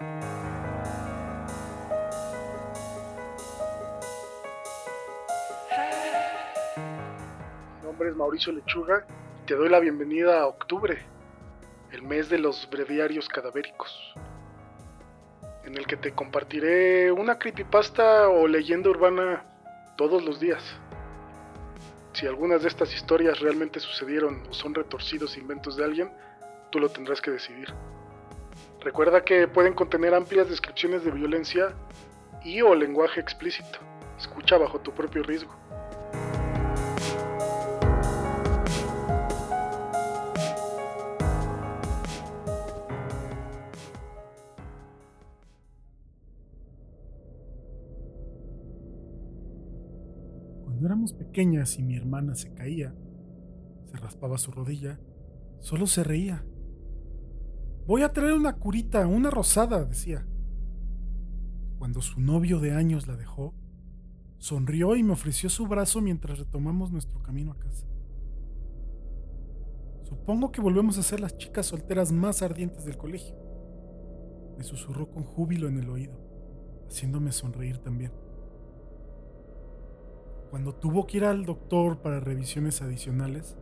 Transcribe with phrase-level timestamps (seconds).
[0.00, 0.06] Mi
[7.82, 9.06] nombre es Mauricio Lechuga
[9.42, 10.98] y te doy la bienvenida a octubre,
[11.92, 14.14] el mes de los breviarios cadavéricos,
[15.64, 19.44] en el que te compartiré una creepypasta o leyenda urbana
[19.96, 20.62] todos los días.
[22.12, 26.12] Si algunas de estas historias realmente sucedieron o son retorcidos inventos de alguien,
[26.70, 27.72] tú lo tendrás que decidir.
[28.86, 31.74] Recuerda que pueden contener amplias descripciones de violencia
[32.44, 33.80] y o lenguaje explícito.
[34.16, 35.52] Escucha bajo tu propio riesgo.
[50.62, 52.94] Cuando éramos pequeñas y mi hermana se caía,
[53.90, 55.00] se raspaba su rodilla,
[55.58, 56.44] solo se reía.
[57.86, 60.26] Voy a traer una curita, una rosada, decía.
[61.78, 63.54] Cuando su novio de años la dejó,
[64.38, 67.86] sonrió y me ofreció su brazo mientras retomamos nuestro camino a casa.
[70.02, 73.36] Supongo que volvemos a ser las chicas solteras más ardientes del colegio.
[74.58, 76.18] Me susurró con júbilo en el oído,
[76.88, 78.12] haciéndome sonreír también.
[80.50, 83.56] Cuando tuvo que ir al doctor para revisiones adicionales,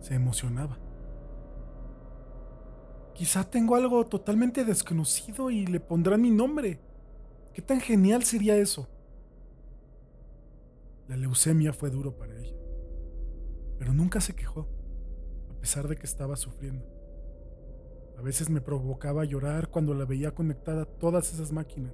[0.00, 0.83] se emocionaba.
[3.14, 6.80] Quizá tengo algo totalmente desconocido y le pondrán mi nombre.
[7.52, 8.88] ¿Qué tan genial sería eso?
[11.06, 12.56] La leucemia fue duro para ella,
[13.78, 14.66] pero nunca se quejó,
[15.50, 16.84] a pesar de que estaba sufriendo.
[18.18, 21.92] A veces me provocaba llorar cuando la veía conectada a todas esas máquinas,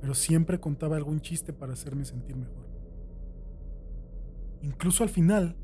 [0.00, 2.68] pero siempre contaba algún chiste para hacerme sentir mejor.
[4.62, 5.56] Incluso al final,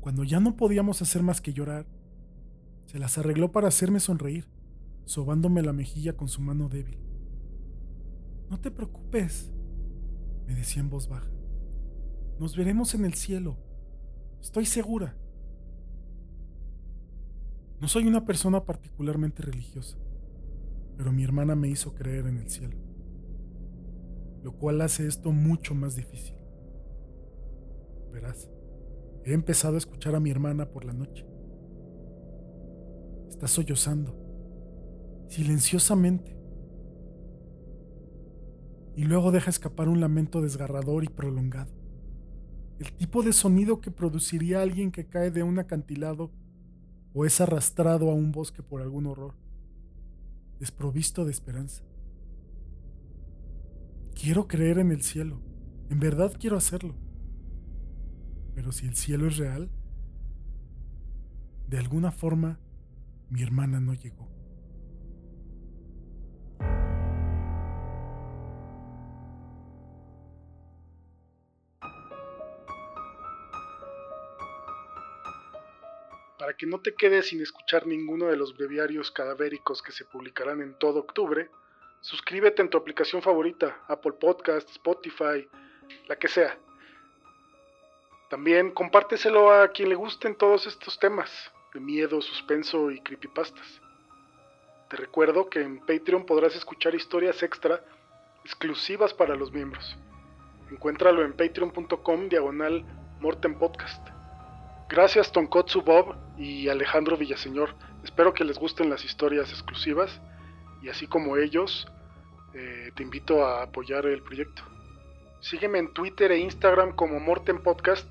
[0.00, 1.86] cuando ya no podíamos hacer más que llorar,
[2.88, 4.46] se las arregló para hacerme sonreír,
[5.04, 6.98] sobándome la mejilla con su mano débil.
[8.48, 9.52] No te preocupes,
[10.46, 11.30] me decía en voz baja.
[12.40, 13.58] Nos veremos en el cielo.
[14.40, 15.14] Estoy segura.
[17.78, 19.98] No soy una persona particularmente religiosa,
[20.96, 22.78] pero mi hermana me hizo creer en el cielo,
[24.42, 26.36] lo cual hace esto mucho más difícil.
[28.10, 28.48] Verás,
[29.26, 31.26] he empezado a escuchar a mi hermana por la noche.
[33.28, 34.16] Está sollozando,
[35.28, 36.36] silenciosamente,
[38.96, 41.78] y luego deja escapar un lamento desgarrador y prolongado
[42.78, 46.30] el tipo de sonido que produciría alguien que cae de un acantilado
[47.12, 49.34] o es arrastrado a un bosque por algún horror,
[50.60, 51.82] desprovisto de esperanza.
[54.14, 55.40] Quiero creer en el cielo,
[55.90, 56.94] en verdad quiero hacerlo.
[58.54, 59.70] Pero si el cielo es real,
[61.68, 62.60] de alguna forma
[63.30, 64.28] mi hermana no llegó.
[76.38, 80.62] Para que no te quedes sin escuchar ninguno de los breviarios cadavéricos que se publicarán
[80.62, 81.50] en todo octubre,
[82.00, 85.46] suscríbete en tu aplicación favorita, Apple Podcast, Spotify,
[86.06, 86.56] la que sea.
[88.30, 91.30] También compárteselo a quien le gusten todos estos temas
[91.72, 93.80] de miedo, suspenso y creepypastas.
[94.88, 97.84] Te recuerdo que en Patreon podrás escuchar historias extra
[98.44, 99.96] exclusivas para los miembros.
[100.70, 102.84] Encuéntralo en patreon.com diagonal
[103.20, 104.06] Morten Podcast.
[104.88, 107.74] Gracias Tonkotsu Bob y Alejandro Villaseñor.
[108.02, 110.20] Espero que les gusten las historias exclusivas
[110.82, 111.86] y así como ellos,
[112.54, 114.62] eh, te invito a apoyar el proyecto.
[115.40, 118.10] Sígueme en Twitter e Instagram como Morten Podcast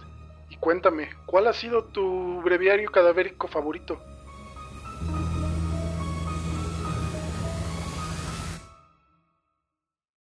[0.49, 4.01] y cuéntame, ¿cuál ha sido tu breviario cadavérico favorito?